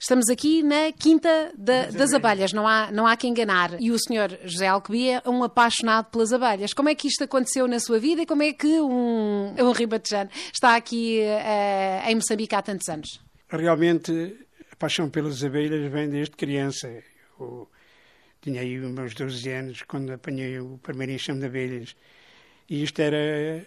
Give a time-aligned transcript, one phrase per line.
[0.00, 3.78] Estamos aqui na Quinta da, das Abelhas, não há, não há que enganar.
[3.78, 6.72] E o senhor José Alcobia é um apaixonado pelas abelhas.
[6.72, 10.30] Como é que isto aconteceu na sua vida e como é que um, um ribatejano
[10.50, 13.20] está aqui uh, em Moçambique há tantos anos?
[13.46, 14.38] Realmente,
[14.72, 16.88] a paixão pelas abelhas vem desde criança.
[17.38, 17.68] Eu
[18.40, 21.94] tinha aí meus 12 anos quando apanhei o primeiro enxame de abelhas.
[22.70, 23.66] E isto era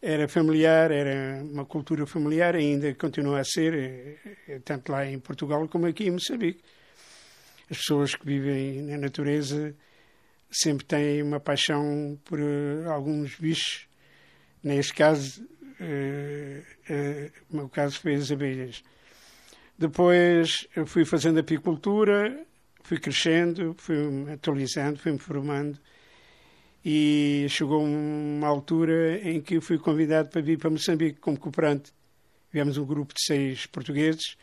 [0.00, 5.18] era familiar, era uma cultura familiar, ainda continua a ser, eh, eh, tanto lá em
[5.18, 6.62] Portugal como aqui em Moçambique.
[7.70, 9.74] As pessoas que vivem na natureza
[10.50, 13.88] sempre têm uma paixão por uh, alguns bichos.
[14.62, 15.44] Neste caso,
[17.50, 18.82] o meu caso foi as abelhas.
[19.76, 22.46] Depois fui fazendo apicultura,
[22.82, 23.96] fui crescendo, fui
[24.32, 25.78] atualizando, fui me formando
[26.88, 31.92] e chegou uma altura em que fui convidado para vir para Moçambique como cooperante.
[32.48, 34.36] Tivemos um grupo de seis portugueses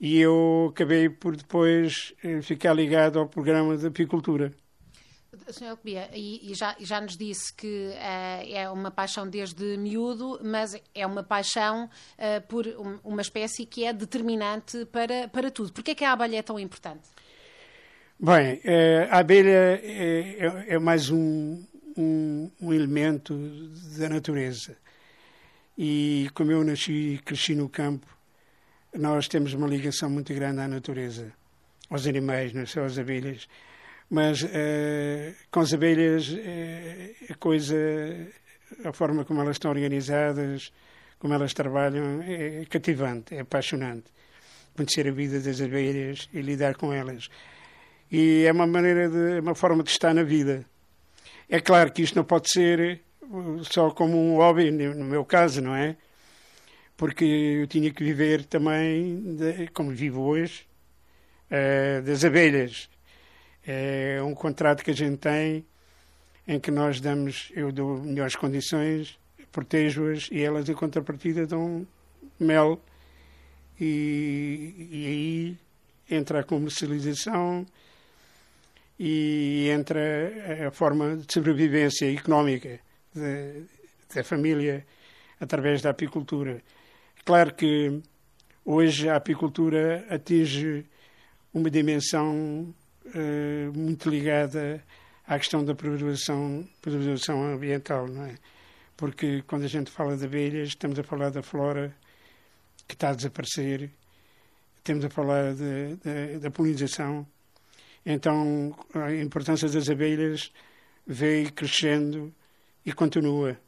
[0.00, 4.54] e eu acabei por depois eh, ficar ligado ao programa de apicultura.
[5.50, 5.70] Sr.
[5.70, 11.06] Alcobia, e, já, já nos disse que uh, é uma paixão desde miúdo, mas é
[11.06, 15.72] uma paixão uh, por um, uma espécie que é determinante para, para tudo.
[15.72, 17.08] Por que é que a abelha é tão importante?
[18.20, 21.64] Bem, eh, a abelha é, é, é mais um,
[21.96, 23.38] um, um, elemento
[23.96, 24.76] da natureza.
[25.78, 28.08] E como eu nasci e cresci no campo,
[28.92, 31.32] nós temos uma ligação muito grande à natureza,
[31.88, 33.46] aos animais, não só às abelhas.
[34.10, 34.48] Mas uh,
[35.48, 37.76] com as abelhas, uh, a coisa,
[38.84, 40.72] a forma como elas estão organizadas,
[41.20, 44.10] como elas trabalham, é cativante, é apaixonante.
[44.74, 47.30] Conhecer a vida das abelhas e lidar com elas
[48.10, 50.64] e é uma maneira de uma forma de estar na vida.
[51.48, 55.60] É claro que isto não pode ser uh, só como um hobby, no meu caso,
[55.60, 55.96] não é?
[56.96, 60.66] Porque eu tinha que viver também, de, como vivo hoje,
[61.50, 62.88] uh, das abelhas.
[63.66, 65.64] É um contrato que a gente tem
[66.46, 69.18] em que nós damos, eu dou melhores condições,
[69.52, 71.86] protejo-as e elas, em contrapartida, dão
[72.40, 72.80] mel.
[73.78, 75.58] E, e aí
[76.10, 77.66] entra a comercialização
[78.98, 82.80] e entra a forma de sobrevivência económica
[84.14, 84.84] da família
[85.40, 86.60] através da apicultura.
[87.24, 88.02] Claro que
[88.64, 90.84] hoje a apicultura atinge
[91.54, 92.74] uma dimensão
[93.06, 94.82] uh, muito ligada
[95.26, 98.34] à questão da preservação, preservação ambiental, não é?
[98.96, 101.94] Porque quando a gente fala de abelhas, estamos a falar da flora
[102.86, 103.90] que está a desaparecer,
[104.76, 107.26] estamos a falar de, de, da polinização,
[108.04, 110.52] então a importância das abelhas
[111.06, 112.32] veio crescendo
[112.84, 113.58] e continua.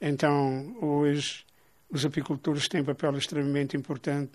[0.00, 1.44] Então hoje
[1.90, 4.32] os apicultores têm um papel extremamente importante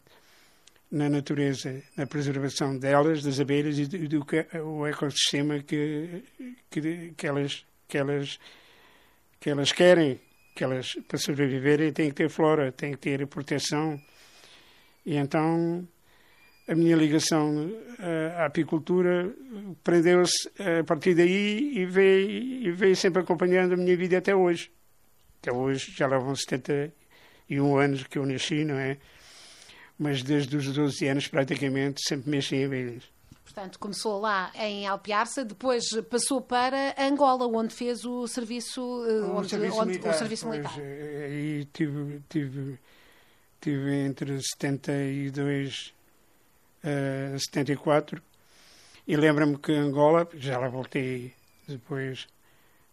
[0.92, 6.24] na natureza, na preservação delas, das abelhas e do, do, do ecossistema que,
[6.70, 8.40] que, que, elas, que, elas,
[9.40, 10.20] que elas querem,
[10.56, 14.02] que elas, para sobreviverem, têm que ter flora, têm que ter proteção.
[15.06, 15.88] E então
[16.70, 19.34] a minha ligação eh, à apicultura
[19.84, 22.30] prendeu-se a partir daí e veio,
[22.68, 24.72] e veio sempre acompanhando a minha vida até hoje.
[25.42, 29.00] Até hoje, já vão 71 anos que eu nasci, não é?
[29.98, 33.04] Mas desde os 12 anos, praticamente, sempre mexi em abelhas.
[33.44, 39.50] Portanto, começou lá em Alpiarça, depois passou para Angola, onde fez o serviço, o onde,
[39.50, 40.14] serviço onde, militar.
[40.14, 40.72] O serviço militar.
[40.72, 42.80] Pois, eh, aí tive, tive,
[43.60, 45.98] tive entre 72
[46.84, 48.22] uh, 74,
[49.08, 51.34] e lembro-me que Angola, já lá voltei
[51.68, 52.28] depois,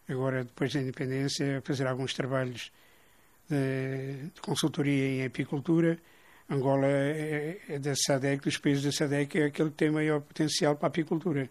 [0.08, 2.72] agora depois da independência, a fazer alguns trabalhos
[3.48, 5.98] de, de consultoria em apicultura.
[6.48, 10.76] Angola é, é da SADEC, dos países da SADEC, é aquele que tem maior potencial
[10.76, 11.48] para a apicultura.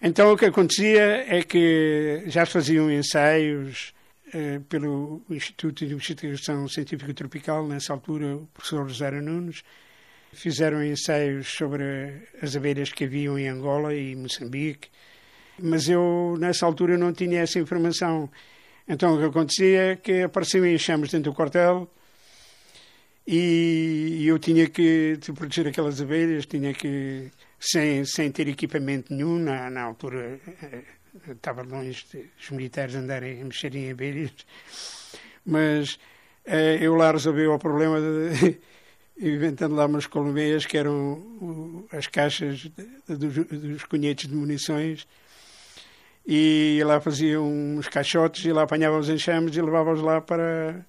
[0.00, 3.92] Então o que acontecia é que já se faziam ensaios
[4.32, 9.64] eh, pelo Instituto de Investigação Científica Tropical, nessa altura o professor José Nunes,
[10.32, 11.84] Fizeram ensaios sobre
[12.42, 14.88] as abelhas que haviam em Angola e Moçambique,
[15.58, 18.30] mas eu, nessa altura, não tinha essa informação.
[18.86, 21.90] Então, o que acontecia é que apareciam enxames dentro do quartel
[23.26, 27.30] e eu tinha que proteger aquelas abelhas, tinha que,
[27.60, 30.40] sem, sem ter equipamento nenhum, na, na altura
[31.30, 32.04] estava longe
[32.38, 34.32] dos militares andarem a em abelhas,
[35.44, 35.98] mas
[36.46, 38.58] eh, eu lá resolvi o problema de
[39.20, 42.70] inventando lá umas colmeias que eram as caixas
[43.06, 45.06] dos, dos cunhetes de munições
[46.26, 50.84] e lá faziam uns caixotes e lá apanhavam os enxames e levava-os lá para,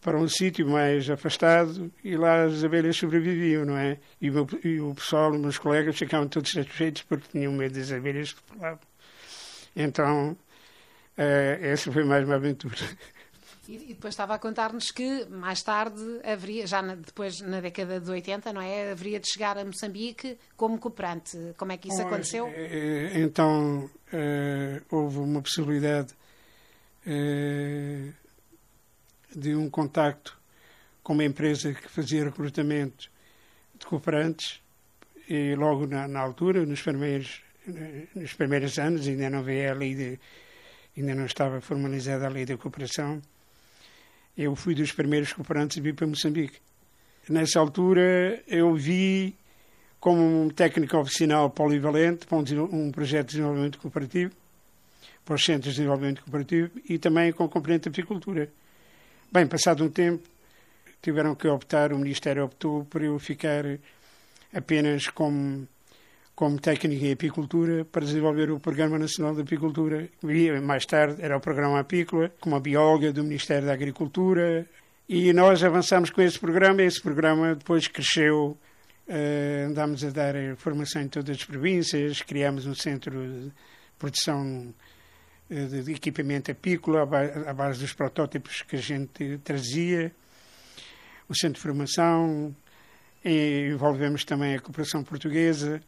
[0.00, 3.98] para um sítio mais afastado e lá as abelhas sobreviviam, não é?
[4.20, 7.90] E o, e o pessoal, os meus colegas ficavam todos satisfeitos porque tinham medo das
[7.90, 8.78] abelhas que falavam.
[9.74, 10.32] Então,
[11.18, 12.76] uh, essa foi mais uma aventura.
[13.70, 18.10] E, depois estava a contar-nos que mais tarde haveria, já na, depois na década de
[18.10, 18.90] 80, não é?
[18.90, 21.38] Haveria de chegar a Moçambique como cooperante.
[21.56, 22.48] Como é que isso pois, aconteceu?
[22.48, 26.18] Eh, então, uh, houve uma possibilidade
[29.34, 30.38] de um contacto
[31.02, 33.10] com uma empresa que fazia recrutamento
[33.74, 34.60] de cooperantes
[35.28, 37.42] e logo na, na altura, nos primeiros,
[38.14, 40.20] nos primeiros anos, ainda não havia a lei de,
[40.96, 43.22] ainda não estava formalizada a lei da cooperação,
[44.40, 46.58] eu fui dos primeiros cooperantes a vir para Moçambique.
[47.28, 49.34] Nessa altura eu vi
[50.00, 54.32] como um técnico oficinal polivalente para um, projeto de desenvolvimento cooperativo,
[55.26, 58.50] para os centros de desenvolvimento cooperativo e também com componente de apicultura.
[59.30, 60.26] Bem, passado um tempo,
[61.02, 63.64] tiveram que optar, o Ministério optou por eu ficar
[64.54, 65.68] apenas como
[66.40, 70.08] como técnica em apicultura para desenvolver o Programa Nacional de Apicultura.
[70.24, 74.66] E mais tarde era o Programa Apícola, como a bióloga do Ministério da Agricultura.
[75.06, 76.80] E nós avançamos com esse programa.
[76.80, 78.56] Esse programa depois cresceu.
[79.06, 83.52] Uh, andámos a dar formação em todas as províncias, criámos um centro de
[83.98, 84.72] produção
[85.50, 87.02] eh, de equipamento apícola
[87.46, 90.10] à base dos protótipos que a gente trazia,
[91.28, 92.56] o centro de formação,
[93.22, 95.82] envolvemos também a cooperação portuguesa,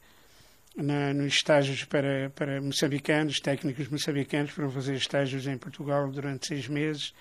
[0.77, 6.69] na, nos estágios para, para moçambicanos, técnicos moçambicanos, foram fazer estágios em Portugal durante seis
[6.69, 7.15] meses.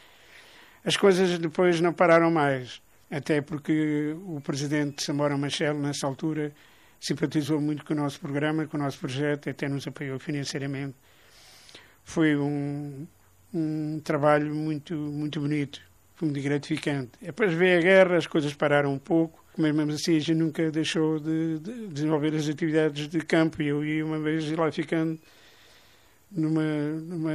[0.83, 6.53] As coisas depois não pararam mais, até porque o presidente Samora Machel, nessa altura,
[6.99, 10.95] simpatizou muito com o nosso programa, com o nosso projeto, até nos apoiou financeiramente.
[12.03, 13.07] Foi um,
[13.53, 15.81] um trabalho muito, muito bonito,
[16.15, 17.11] foi muito gratificante.
[17.21, 20.71] Depois veio a guerra, as coisas pararam um pouco, mas mesmo assim a gente nunca
[20.71, 25.19] deixou de, de desenvolver as atividades de campo e eu ia uma vez lá ficando
[26.31, 27.31] numa, numa,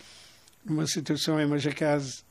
[0.64, 2.24] numa situação em Majacase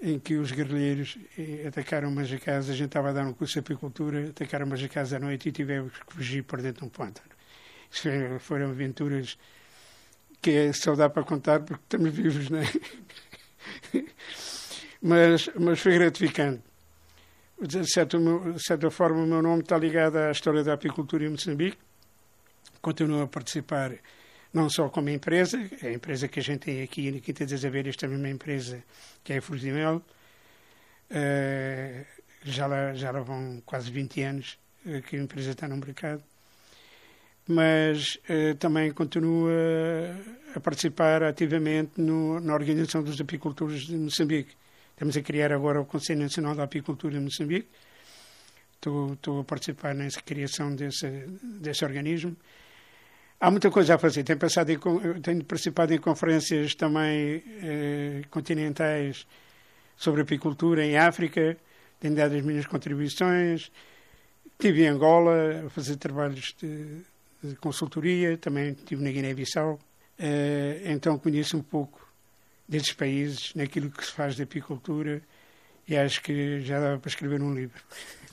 [0.00, 3.60] em que os guerrilheiros eh, atacaram Majacase, a gente estava a dar um curso de
[3.60, 7.30] apicultura, atacaram Majacase à noite e tivemos que fugir para dentro de um pântano.
[7.90, 8.08] Isso
[8.40, 9.38] foram aventuras
[10.42, 12.70] que é só dá para contar porque estamos vivos, não é?
[15.00, 16.62] mas, mas foi gratificante
[17.60, 21.30] de certa, de certa forma, o meu nome está ligado à história da apicultura em
[21.30, 21.78] Moçambique.
[22.80, 23.92] Continuo a participar
[24.54, 27.96] não só como empresa, a empresa que a gente tem aqui na Quinta das Abelhas
[27.96, 28.84] também é uma empresa
[29.24, 30.00] que é a Frutimel.
[31.10, 32.06] Uh,
[32.44, 36.22] já, lá, já lá vão quase 20 anos uh, que a empresa está no mercado.
[37.48, 44.54] Mas uh, também continuo a, a participar ativamente no, na organização dos apicultores de Moçambique.
[44.94, 47.66] Estamos a criar agora o Conselho Nacional da Apicultura em Moçambique.
[48.74, 51.08] Estou, estou a participar nessa criação desse,
[51.60, 52.36] desse organismo.
[53.40, 54.22] Há muita coisa a fazer.
[54.22, 54.78] Tenho, passado em,
[55.20, 59.26] tenho participado em conferências também eh, continentais
[59.96, 61.56] sobre apicultura em África.
[61.98, 63.72] Tenho dado as minhas contribuições.
[64.46, 67.02] Estive em Angola a fazer trabalhos de,
[67.42, 68.38] de consultoria.
[68.38, 69.76] Também estive na Guiné-Bissau.
[70.16, 72.13] Eh, então conheço um pouco
[72.68, 75.22] desses países, naquilo que se faz de apicultura,
[75.86, 77.82] e acho que já dá para escrever um livro.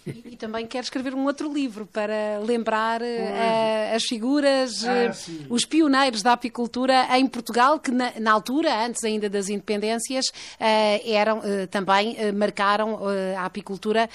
[0.08, 5.54] E, e também quero escrever um outro livro para lembrar uh, as figuras, ah, uh,
[5.54, 11.12] os pioneiros da apicultura em Portugal, que na, na altura, antes ainda das independências, uh,
[11.12, 13.00] eram também marcaram
[13.38, 14.10] a apicultura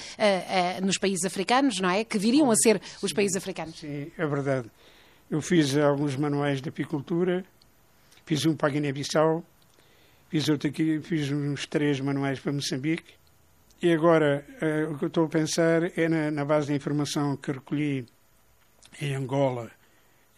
[0.83, 2.03] nos países africanos, não é?
[2.03, 3.79] Que viriam a ser os países africanos.
[3.79, 4.69] Sim, é verdade.
[5.29, 7.45] Eu fiz alguns manuais de apicultura,
[8.25, 9.43] fiz um para a Guiné-Bissau,
[10.29, 13.13] Fiz outro aqui, fiz uns três manuais para Moçambique.
[13.81, 17.37] E agora, uh, o que eu estou a pensar é na, na, base da informação
[17.37, 18.05] que recolhi
[19.01, 19.71] em Angola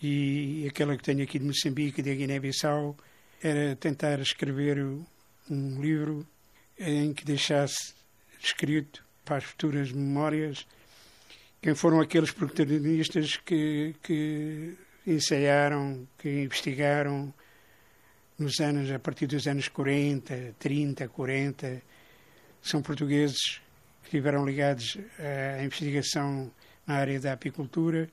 [0.02, 2.96] e aquela que tenho aqui de Moçambique e da Guiné-Bissau,
[3.42, 4.78] era tentar escrever
[5.50, 6.26] um livro
[6.78, 7.94] em que deixasse
[8.42, 10.66] escrito para as futuras memórias
[11.62, 17.34] quem foram aqueles protagonistas que, que ensaiaram, que investigaram,
[18.40, 21.82] nos anos, a partir dos anos 40, 30, 40,
[22.62, 23.60] são portugueses
[24.02, 24.98] que estiveram ligados
[25.58, 26.52] à investigação
[26.88, 28.10] na área da apicultura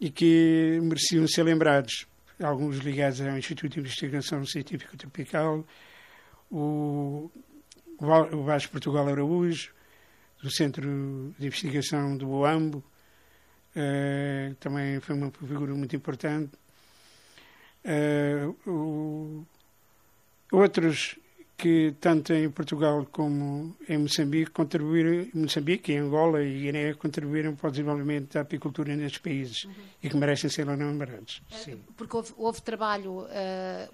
[0.00, 2.06] e que mereciam ser lembrados.
[2.42, 5.66] Alguns ligados ao Instituto de Investigação Científica Tropical,
[6.50, 7.30] o,
[7.98, 9.72] o Vasco Portugal Araújo,
[10.42, 16.52] do Centro de Investigação do OAMBO, uh, também foi uma figura muito importante.
[17.86, 19.46] Uh, o,
[20.50, 21.16] outros
[21.56, 27.68] que tanto em Portugal como em Moçambique contribuíram, Moçambique, em Angola e Guiné contribuíram para
[27.68, 29.72] o desenvolvimento da apicultura nestes países uhum.
[30.02, 31.40] e que merecem ser lembrados.
[31.50, 31.78] Sim.
[31.96, 33.28] Porque houve, houve trabalho, uh,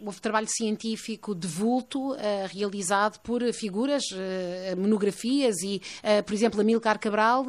[0.04, 2.18] houve trabalho científico de vulto uh,
[2.52, 5.80] realizado por figuras, uh, monografias e,
[6.26, 7.46] por exemplo, Amilcar Cabral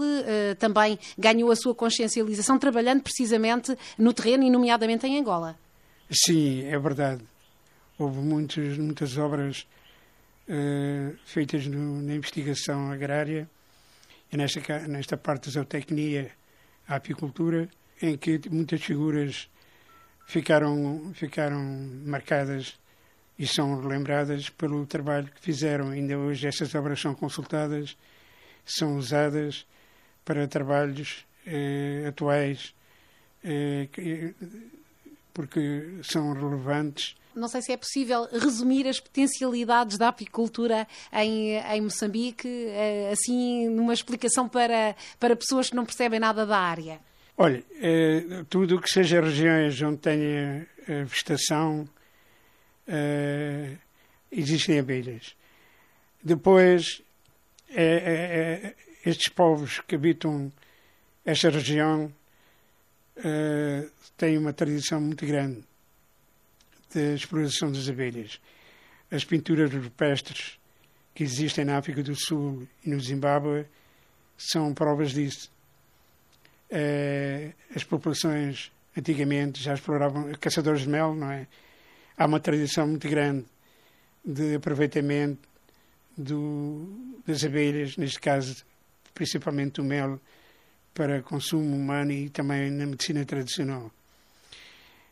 [0.60, 5.58] também ganhou a sua consciencialização trabalhando precisamente no terreno e nomeadamente em Angola.
[6.16, 7.24] Sim, é verdade.
[7.98, 9.68] Houve muitos, muitas obras
[10.48, 13.50] uh, feitas no, na investigação agrária
[14.32, 16.32] e nesta, nesta parte da zootecnia,
[16.88, 17.68] a apicultura,
[18.00, 19.50] em que muitas figuras
[20.28, 21.64] ficaram, ficaram
[22.06, 22.78] marcadas
[23.40, 25.90] e são lembradas pelo trabalho que fizeram.
[25.90, 27.98] Ainda hoje essas obras são consultadas,
[28.64, 29.66] são usadas
[30.24, 32.74] para trabalhos eh, atuais,
[33.44, 33.88] eh,
[35.34, 41.82] porque são relevantes não sei se é possível resumir as potencialidades da apicultura em, em
[41.82, 47.00] Moçambique, eh, assim, numa explicação para, para pessoas que não percebem nada da área.
[47.36, 51.88] Olha, eh, tudo o que seja regiões onde tenha eh, vegetação,
[54.30, 55.36] existem abelhas.
[56.22, 57.02] Depois,
[59.06, 60.52] estes povos que habitam
[61.24, 62.14] esta região
[64.18, 65.64] têm uma tradição muito grande
[66.94, 68.40] da exploração das abelhas.
[69.12, 70.60] As pinturas rupestres
[71.14, 73.66] que existem na África do Sul e no Zimbábue
[74.38, 75.52] são provas disso.
[76.72, 81.48] Uh, as populações antigamente já exploravam caçadores de mel, não é?
[82.18, 83.46] Há uma tradição muito grande
[84.26, 85.48] de aproveitamento
[86.18, 88.64] do, das abelhas, neste caso
[89.14, 90.20] principalmente do mel,
[90.94, 93.92] para consumo humano e também na medicina tradicional.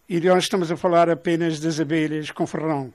[0.08, 2.94] E nós estamos a falar apenas das abelhas com ferrão.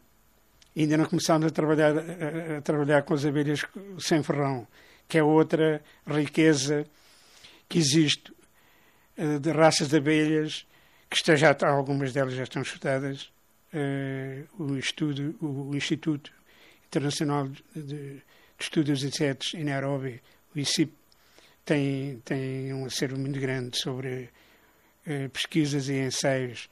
[0.76, 3.64] Ainda não começámos a trabalhar, a, trabalhar com as abelhas
[3.98, 4.68] sem ferrão,
[5.08, 6.86] que é outra riqueza
[7.68, 8.30] que existe
[9.16, 10.66] uh, de raças de abelhas,
[11.08, 13.30] que está, já, algumas delas já estão estudadas.
[13.72, 16.30] Uh, o, estudo, o, Instituto
[16.86, 18.22] Internacional de, de
[18.58, 20.20] Estudos de Insetos em Nairobi,
[20.54, 20.92] o ICIP,
[21.66, 24.30] tem, tem um acervo muito grande sobre
[25.06, 26.70] uh, pesquisas e ensaios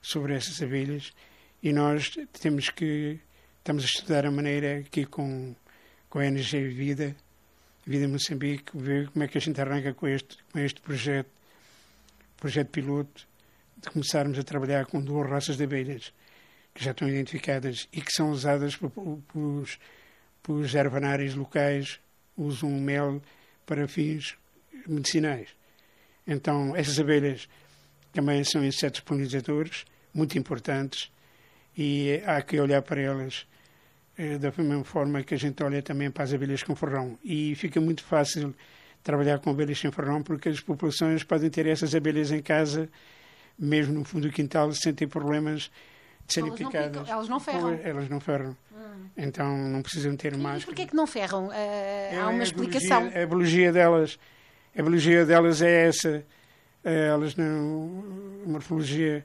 [0.00, 1.12] sobre essas abelhas
[1.60, 3.18] e nós temos que
[3.58, 5.54] estamos a estudar a maneira aqui com
[6.08, 7.16] com a NG Vida
[7.84, 11.30] Vida Moçambique ver como é que a gente arranca com este com este projeto
[12.36, 13.26] projeto piloto
[13.78, 16.12] de começarmos a trabalhar com duas raças de abelhas
[16.72, 19.78] que já estão identificadas e que são usadas pelos,
[20.42, 21.98] pelos ervanários locais
[22.36, 23.20] usam mel
[23.66, 24.36] para fins
[24.86, 25.48] medicinais.
[26.26, 27.48] Então, essas abelhas
[28.12, 31.10] também são insetos polinizadores muito importantes
[31.76, 33.46] e há que olhar para elas
[34.16, 37.18] eh, da mesma forma que a gente olha também para as abelhas com ferrão.
[37.24, 38.54] E fica muito fácil
[39.02, 42.88] trabalhar com abelhas sem ferrão porque as populações podem ter essas abelhas em casa,
[43.58, 45.70] mesmo no fundo do quintal, sem ter problemas
[46.28, 46.92] serem elas.
[46.94, 47.80] Não elas não ferram.
[47.82, 48.56] elas não ferram.
[48.72, 49.08] Hum.
[49.16, 50.62] Então não precisam ter mais.
[50.62, 51.48] E porquê é que não ferram?
[51.48, 53.00] Uh, é, há uma a explicação.
[53.00, 54.18] Biologia, a biologia delas,
[54.76, 56.24] a biologia delas é essa.
[56.84, 58.04] Uh, elas não.
[58.44, 59.24] A morfologia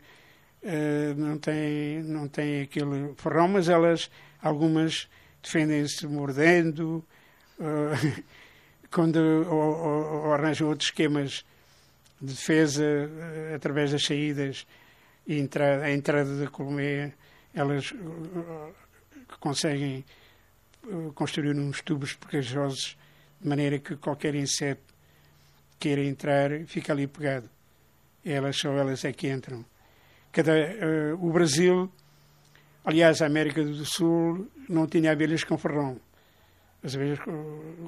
[0.64, 4.10] uh, não têm não tem aquele ferrão, mas elas,
[4.42, 5.08] algumas,
[5.42, 7.04] defendem-se mordendo,
[8.92, 11.46] quando, ou, ou, ou, arranjam outros esquemas
[12.22, 12.84] de defesa
[13.54, 14.66] através das saídas
[15.30, 17.14] e entrada, a entrada da colmeia,
[17.54, 17.94] elas
[19.40, 20.04] conseguem
[21.14, 22.98] construir uns tubos pegajosos
[23.40, 24.82] de maneira que qualquer inseto
[25.80, 27.48] queira entrar fica ali pegado.
[28.26, 29.64] Elas só elas é que entram.
[30.32, 31.92] Cada, uh, o Brasil,
[32.84, 36.02] aliás, a América do Sul, não tinha abelhas com ferrão.
[36.84, 37.20] As abelhas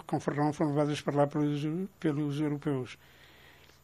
[0.05, 2.99] com ferrão foram levadas para lá pelos, pelos europeus.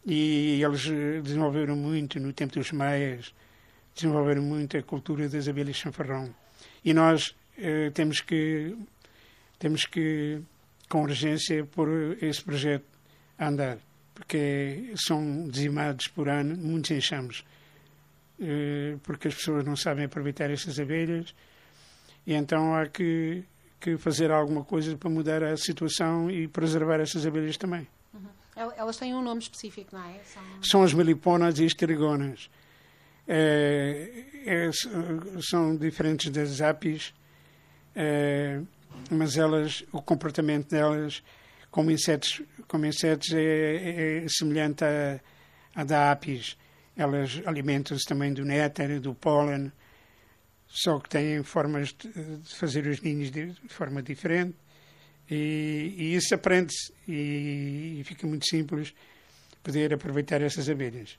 [0.05, 0.85] E eles
[1.23, 3.33] desenvolveram muito, no tempo dos maias,
[3.97, 6.33] desenvolveram muito a cultura das abelhas sem ferrão.
[6.83, 8.75] E nós uh, temos que,
[9.59, 10.41] temos que,
[10.89, 12.85] com urgência, pôr esse projeto
[13.37, 13.77] a andar,
[14.13, 17.43] porque são dizimados por ano muitos enxames.
[18.39, 21.33] Eh, porque as pessoas não sabem aproveitar estas abelhas
[22.25, 23.43] e então há que,
[23.79, 27.87] que fazer alguma coisa para mudar a situação e preservar essas abelhas também.
[28.13, 28.71] Uhum.
[28.75, 30.19] Elas têm um nome específico, não é?
[30.23, 32.47] São, São as meliponas e as trigonas.
[33.27, 34.09] É,
[34.45, 34.69] é,
[35.41, 37.13] são diferentes das apis,
[37.95, 38.61] é,
[39.11, 41.21] mas elas, o comportamento delas
[41.69, 45.19] como insetos, como insetos é, é semelhante a,
[45.75, 46.57] a da apis
[46.97, 49.71] elas alimentam-se também do néctar, do pólen,
[50.67, 54.55] só que têm formas de fazer os ninhos de forma diferente
[55.29, 58.93] e, e isso aprende-se e, e fica muito simples
[59.63, 61.17] poder aproveitar essas abelhas.